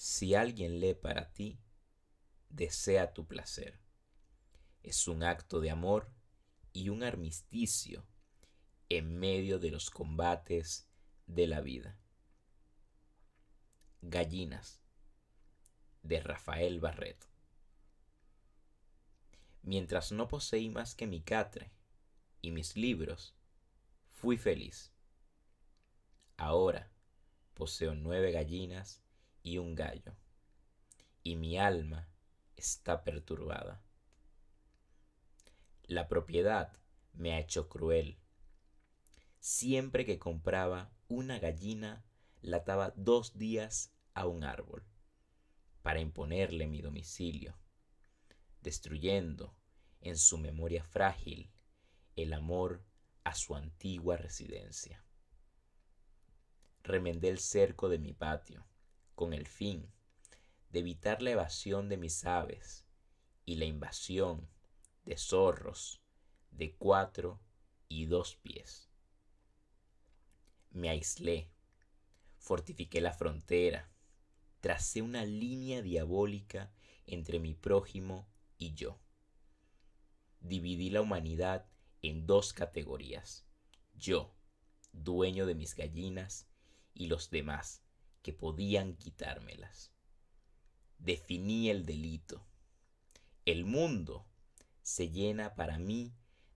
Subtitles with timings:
[0.00, 1.58] Si alguien lee para ti,
[2.50, 3.80] desea tu placer.
[4.84, 6.08] Es un acto de amor
[6.72, 8.06] y un armisticio
[8.88, 10.88] en medio de los combates
[11.26, 11.98] de la vida.
[14.00, 14.80] Gallinas
[16.04, 17.26] de Rafael Barreto.
[19.62, 21.72] Mientras no poseí más que mi catre
[22.40, 23.34] y mis libros,
[24.12, 24.92] fui feliz.
[26.36, 26.88] Ahora
[27.54, 29.02] poseo nueve gallinas
[29.48, 30.14] y un gallo,
[31.22, 32.06] y mi alma
[32.54, 33.82] está perturbada.
[35.84, 36.76] La propiedad
[37.14, 38.18] me ha hecho cruel.
[39.40, 42.04] Siempre que compraba una gallina,
[42.42, 44.84] la ataba dos días a un árbol
[45.80, 47.56] para imponerle mi domicilio,
[48.60, 49.56] destruyendo
[50.02, 51.50] en su memoria frágil
[52.16, 52.84] el amor
[53.24, 55.02] a su antigua residencia.
[56.82, 58.66] Remendé el cerco de mi patio
[59.18, 59.90] con el fin
[60.70, 62.86] de evitar la evasión de mis aves
[63.44, 64.48] y la invasión
[65.04, 66.00] de zorros
[66.52, 67.40] de cuatro
[67.88, 68.88] y dos pies.
[70.70, 71.50] Me aislé,
[72.36, 73.90] fortifiqué la frontera,
[74.60, 76.72] tracé una línea diabólica
[77.04, 79.00] entre mi prójimo y yo.
[80.38, 81.66] Dividí la humanidad
[82.02, 83.44] en dos categorías.
[83.94, 84.32] Yo,
[84.92, 86.46] dueño de mis gallinas,
[86.94, 87.82] y los demás,
[88.32, 89.92] podían quitármelas.
[90.98, 92.44] Definí el delito.
[93.44, 94.26] El mundo
[94.82, 96.12] se llena para mí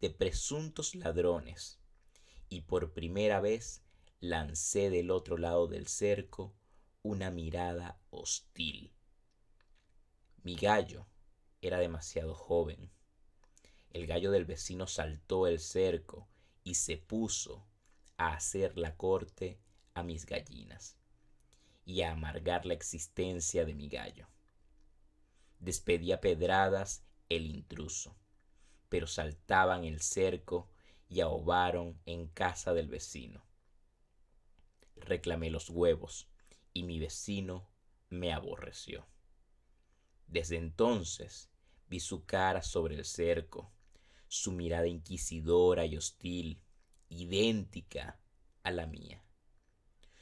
[0.00, 1.78] de presuntos ladrones,
[2.48, 3.82] y por primera vez
[4.20, 6.54] lancé del otro lado del cerco
[7.02, 8.92] una mirada hostil.
[10.42, 11.06] Mi gallo
[11.62, 12.90] era demasiado joven.
[13.90, 16.28] El gallo del vecino saltó el cerco
[16.64, 17.66] y se puso
[18.16, 19.60] a hacer la corte
[19.94, 20.98] a mis gallinas
[21.84, 24.28] y a amargar la existencia de mi gallo.
[25.58, 28.16] Despedía pedradas el intruso,
[28.88, 30.70] pero saltaban el cerco
[31.08, 33.44] y ahogaron en casa del vecino.
[34.96, 36.28] Reclamé los huevos
[36.72, 37.68] y mi vecino
[38.08, 39.06] me aborreció.
[40.26, 41.50] Desde entonces
[41.88, 43.72] vi su cara sobre el cerco,
[44.28, 46.60] su mirada inquisidora y hostil,
[47.08, 48.18] idéntica
[48.62, 49.22] a la mía.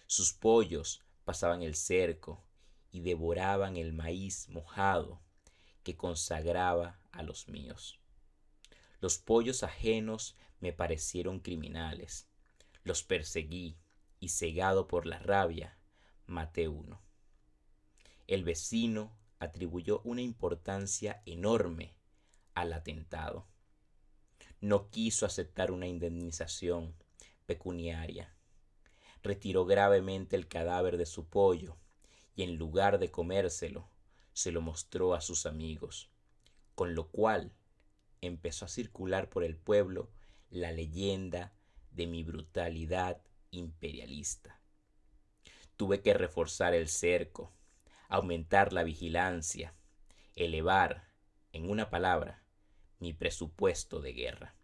[0.06, 2.42] Sus pollos pasaban el cerco
[2.90, 5.20] y devoraban el maíz mojado
[5.82, 7.98] que consagraba a los míos.
[9.00, 12.28] Los pollos ajenos me parecieron criminales.
[12.84, 13.76] Los perseguí
[14.20, 15.76] y cegado por la rabia,
[16.26, 17.02] maté uno.
[18.28, 21.96] El vecino atribuyó una importancia enorme
[22.54, 23.48] al atentado.
[24.60, 26.94] No quiso aceptar una indemnización
[27.46, 28.32] pecuniaria.
[29.22, 31.76] Retiró gravemente el cadáver de su pollo
[32.34, 33.88] y en lugar de comérselo,
[34.32, 36.10] se lo mostró a sus amigos,
[36.74, 37.52] con lo cual
[38.20, 40.08] empezó a circular por el pueblo
[40.50, 41.52] la leyenda
[41.90, 44.58] de mi brutalidad imperialista.
[45.76, 47.52] Tuve que reforzar el cerco,
[48.08, 49.74] aumentar la vigilancia,
[50.36, 51.10] elevar,
[51.52, 52.42] en una palabra,
[52.98, 54.54] mi presupuesto de guerra.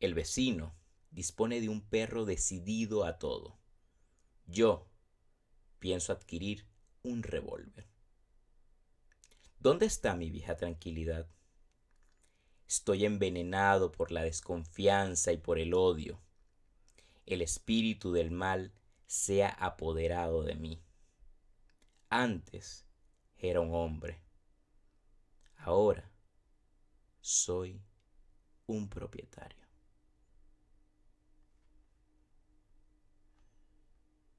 [0.00, 0.74] El vecino
[1.14, 3.56] dispone de un perro decidido a todo.
[4.46, 4.90] Yo
[5.78, 6.66] pienso adquirir
[7.02, 7.88] un revólver.
[9.60, 11.28] ¿Dónde está mi vieja tranquilidad?
[12.66, 16.20] Estoy envenenado por la desconfianza y por el odio.
[17.26, 18.72] El espíritu del mal
[19.06, 20.82] se ha apoderado de mí.
[22.08, 22.86] Antes
[23.36, 24.20] era un hombre.
[25.56, 26.10] Ahora
[27.20, 27.80] soy
[28.66, 29.63] un propietario.